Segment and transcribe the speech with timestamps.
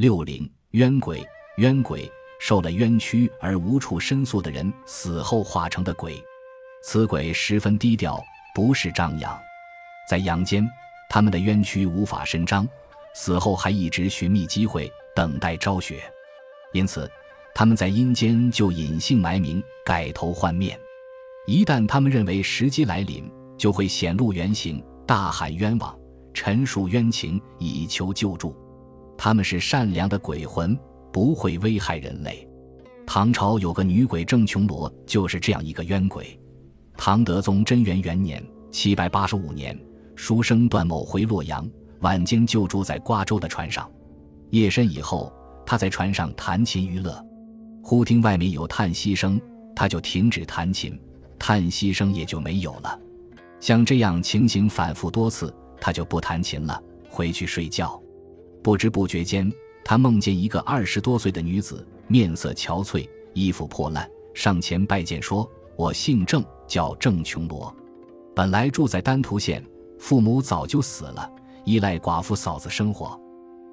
[0.00, 1.22] 六零冤鬼，
[1.58, 2.10] 冤鬼
[2.40, 6.18] 受了冤屈而无处申诉的人死后化成的鬼，
[6.82, 8.18] 此鬼十分低调，
[8.54, 9.38] 不是张扬，
[10.08, 10.66] 在阳间，
[11.10, 12.66] 他们的冤屈无法伸张，
[13.14, 16.02] 死后还一直寻觅机会等待昭雪，
[16.72, 17.06] 因此
[17.54, 20.80] 他们在阴间就隐姓埋名，改头换面。
[21.46, 25.94] 一旦他们认为时机来临，就会显露原形，大喊冤枉，
[26.32, 28.56] 陈述冤情，以求救助。
[29.22, 30.74] 他们是善良的鬼魂，
[31.12, 32.48] 不会危害人类。
[33.06, 36.40] 唐朝有个女鬼郑琼罗，就是这样一个冤鬼。
[36.96, 39.78] 唐德宗贞元元年（七百八十五年），
[40.16, 41.68] 书生段某回洛阳，
[42.00, 43.86] 晚间就住在瓜州的船上。
[44.52, 45.30] 夜深以后，
[45.66, 47.22] 他在船上弹琴娱乐，
[47.82, 49.38] 忽听外面有叹息声，
[49.76, 50.98] 他就停止弹琴，
[51.38, 52.98] 叹息声也就没有了。
[53.60, 57.99] 像这样情形反复多次，他就不弹琴了，回去睡觉。
[58.62, 59.50] 不知不觉间，
[59.82, 67.74] 他梦见一个二十多岁的女子，面色憔悴，衣服破烂，上前拜见说：“我姓郑，叫郑琼罗，
[68.34, 69.64] 本来住在丹徒县，
[69.98, 71.30] 父母早就死了，
[71.64, 73.18] 依赖寡妇嫂子生活。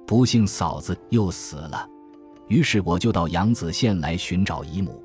[0.06, 1.86] 不幸嫂子又死了，
[2.46, 5.04] 于是我就到扬子县来寻找姨母。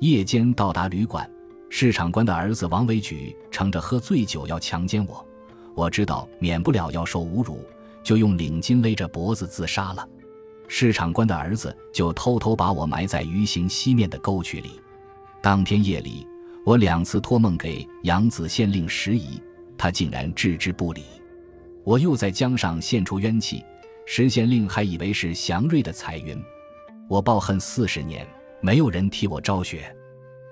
[0.00, 1.30] 夜间到达旅馆，
[1.68, 5.24] 市场官的儿子王维举乘着喝醉酒要强奸我，
[5.76, 7.60] 我知道免不了要受侮辱。”
[8.02, 10.08] 就用领巾勒着脖子自杀了。
[10.68, 14.80] 市场官的儿子就偷偷把我埋在鱼行西面的沟渠里。
[15.42, 16.26] 当天夜里，
[16.64, 19.40] 我两次托梦给扬子县令石仪，
[19.76, 21.02] 他竟然置之不理。
[21.84, 23.62] 我又在江上现出冤气，
[24.06, 26.40] 石县令还以为是祥瑞的彩云。
[27.08, 28.26] 我抱恨四十年，
[28.60, 29.94] 没有人替我昭雪。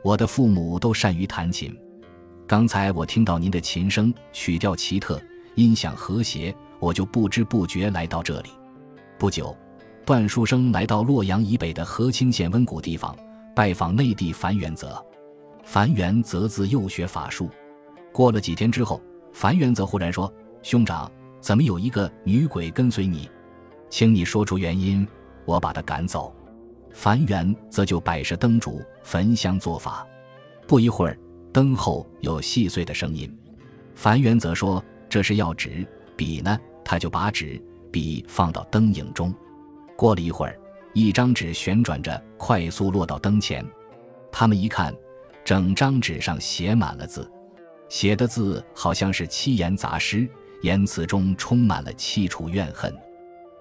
[0.03, 1.75] 我的父母都善于弹琴，
[2.47, 5.23] 刚才我听到您的琴声，曲调奇特，
[5.55, 6.55] 音响和谐。
[6.81, 8.51] 我就不知不觉来到这里。
[9.19, 9.55] 不久，
[10.05, 13.15] 段书生来到洛阳以北的河清县温谷地方，
[13.55, 15.01] 拜访内地樊元泽。
[15.63, 17.51] 樊元泽自幼学法术。
[18.13, 19.01] 过了几天之后，
[19.33, 20.33] 樊元泽忽然说
[20.63, 21.09] ：“兄长，
[21.41, 23.31] 怎么有一个女鬼跟随你？
[23.89, 25.07] 请你说出原因，
[25.45, 26.35] 我把她赶走。”
[26.93, 30.05] 樊元则就摆设灯烛、焚香做法。
[30.67, 31.17] 不一会儿，
[31.53, 33.33] 灯后有细碎的声音。
[33.95, 36.59] 樊元则说：“这是要纸，笔呢？”
[36.91, 37.63] 他就把纸
[37.93, 39.33] 笔放到灯影中，
[39.97, 40.59] 过了一会儿，
[40.93, 43.65] 一张纸旋转着，快速落到灯前。
[44.33, 44.93] 他们一看，
[45.45, 47.31] 整张纸上写满了字，
[47.89, 50.29] 写的字好像是七言杂诗，
[50.63, 52.93] 言辞中充满了凄楚怨恨。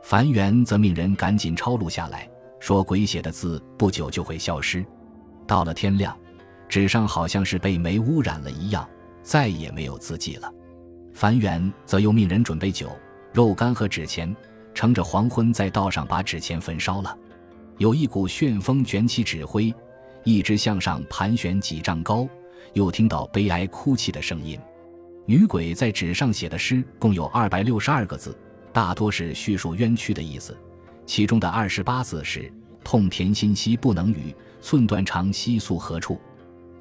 [0.02, 2.28] 樊元则命人赶紧抄录下来，
[2.60, 4.84] 说鬼写的字不久就会消失。
[5.46, 6.18] 到了天亮，
[6.68, 8.90] 纸上好像是被煤污染了一样，
[9.22, 10.52] 再也没有字迹了。
[11.14, 12.90] 樊元则又命人准备酒。
[13.32, 14.36] 肉干和纸钱，
[14.74, 17.16] 乘着黄昏在道上把纸钱焚烧了。
[17.78, 19.74] 有一股旋风卷起纸灰，
[20.24, 22.28] 一直向上盘旋几丈高。
[22.74, 24.60] 又听到悲哀哭泣的声音。
[25.26, 28.38] 女鬼在纸上写的诗共有二百六十二个字，
[28.74, 30.56] 大多是叙述冤屈的意思。
[31.06, 32.52] 其中的二十八字是
[32.84, 36.20] “痛填心兮不能语，寸断肠兮诉何处？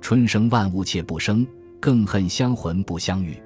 [0.00, 1.46] 春生万物且不生，
[1.80, 3.40] 更恨香魂不相遇。”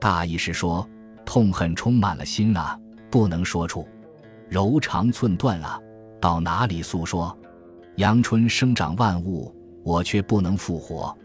[0.00, 0.88] 大意是说。
[1.24, 2.78] 痛恨充满了心啊，
[3.10, 3.86] 不能说出；
[4.48, 5.80] 柔肠寸断啊，
[6.20, 7.36] 到哪里诉说？
[7.96, 11.16] 阳春生长万物，我却不能复活。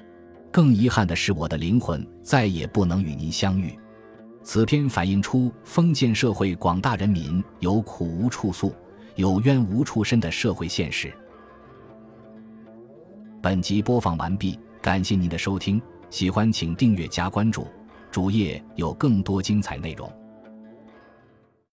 [0.51, 3.77] 更遗憾的是，我的灵魂再也不能与您相遇。
[4.43, 8.73] 此篇反映出封建社会广大人民有苦无处诉、
[9.15, 11.13] 有冤无处申的社会现实。
[13.41, 17.67] 本集播放完毕，感谢您的收听，喜欢请订阅加关注。
[18.11, 20.19] 主页有更多精彩内容。